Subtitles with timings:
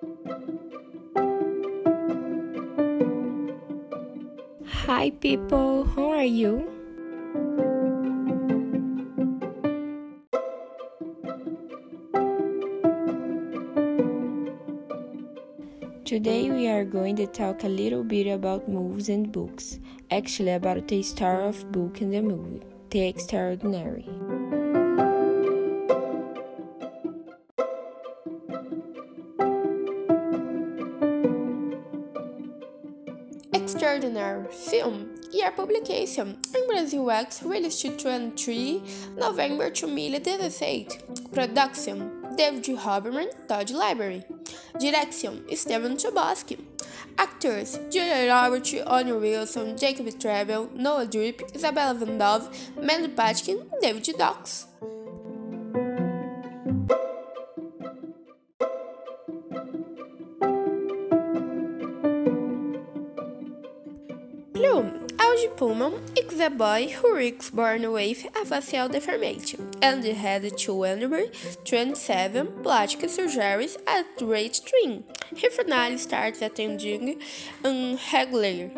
[0.00, 0.08] Hi,
[5.20, 6.64] people, how are you?
[16.06, 19.78] Today we are going to talk a little bit about movies and books.
[20.10, 24.08] Actually, about the star of book and the movie, The Extraordinary.
[33.80, 38.82] Extraordinary film year publication in Brazil X released 23
[39.16, 40.86] November 2018
[41.32, 44.22] Production David Hoberman Todd Lieberman.
[44.78, 46.60] Direction Steven Chbosky
[47.16, 54.66] Actors Julia Roberts, Owen Wilson, Jacob Tremblay, Noah Drip, Isabella Vandov, Mandy Patinkin David Dox
[65.40, 71.30] Auggie Pullman is boy who is born with a facial deformity and had to undergo
[71.64, 75.02] 27 plastic surgeries at age 3.
[75.36, 77.22] He finally starts attending
[77.64, 78.70] um, a regular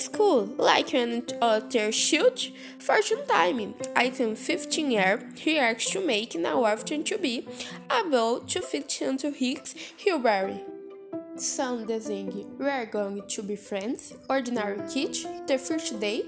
[0.00, 2.40] school like an other child
[2.80, 3.74] for some time.
[3.94, 7.46] At 15 years, he asked to make an offer to be
[7.88, 10.69] able to fit into his Hillberry.
[11.40, 16.22] Some um desenho We are going to be friends, Ordinary Kid, The First Day,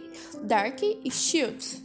[0.47, 1.83] Dark e Shields.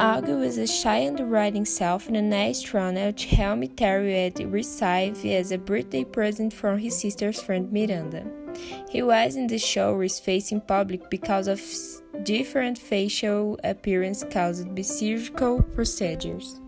[0.00, 5.52] Alga was a shy and writing self and an astronaut help Terry had received as
[5.52, 8.26] a birthday present from his sister's friend Miranda.
[8.88, 11.60] He was in the show facing public because of
[12.24, 16.60] different facial appearance caused by surgical procedures.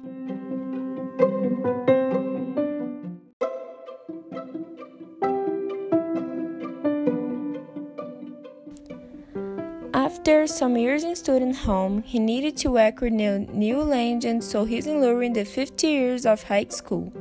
[9.92, 15.00] After some years in student home, he needed to acquire new language, so he's in
[15.32, 17.12] the 50 years of high school.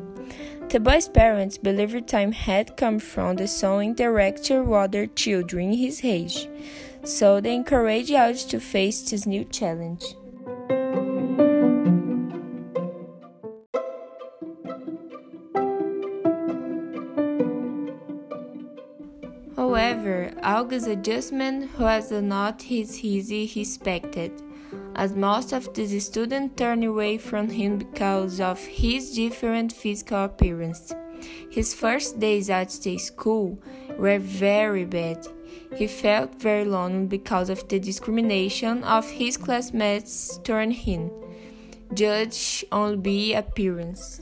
[0.70, 6.02] The boy's parents believed time had come from the son interacting with other children his
[6.04, 6.48] age,
[7.04, 10.04] so they encouraged Auggie to face this new challenge.
[19.56, 24.32] However, Alga's adjustment was not as easy as expected,
[25.00, 30.94] as most of the students turned away from him because of his different physical appearance.
[31.50, 33.58] His first days at the school
[33.98, 35.26] were very bad.
[35.78, 41.10] He felt very lonely because of the discrimination of his classmates toward him,
[41.94, 44.20] judged only by appearance.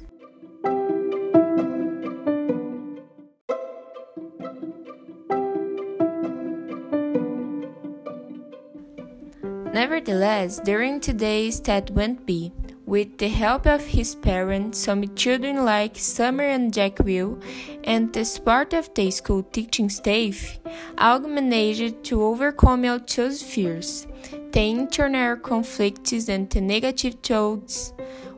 [9.78, 12.52] Nevertheless, during today's that went by,
[12.88, 17.38] with the help of his parents, some children like Summer and Jack Will,
[17.84, 20.58] and the support of the school teaching staff,
[20.98, 23.00] Alga managed to overcome all
[23.30, 24.08] fears,
[24.52, 27.94] the internal conflicts and the negative thoughts,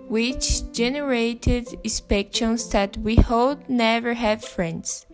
[0.09, 5.05] which generated expectations that we hold never have friends,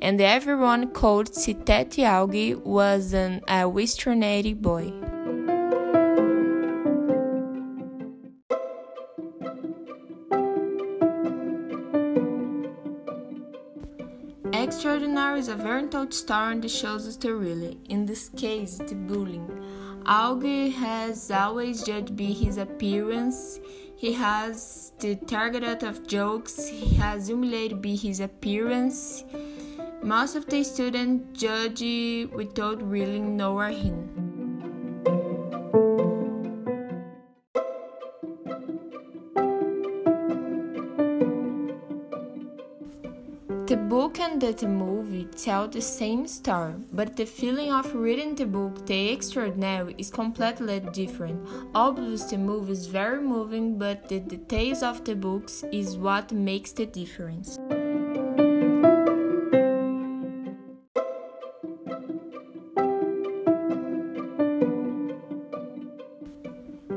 [0.00, 1.34] and everyone called
[1.66, 5.11] that Alga was an a extraordinary boy.
[14.74, 17.76] Extraordinary is a very told star in the show's story.
[17.90, 19.46] In this case, the bullying.
[20.06, 23.60] Alga has always judged by his appearance.
[23.96, 26.66] He has the target of jokes.
[26.66, 29.24] He has humiliated by his appearance.
[30.02, 31.82] Most of the students judge
[32.32, 34.21] without really knowing him.
[43.72, 48.44] The book and the movie tell the same story, but the feeling of reading the
[48.44, 51.48] book, The Extraordinary, is completely different.
[51.74, 56.72] Obviously, the movie is very moving, but the details of the books is what makes
[56.72, 57.56] the difference.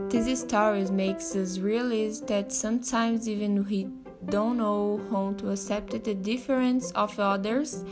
[0.10, 3.88] These stories makes us realize that sometimes even we
[4.30, 7.84] don't know how to accept the difference of others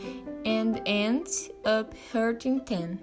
[0.44, 1.28] and end
[1.64, 2.98] up hurting them.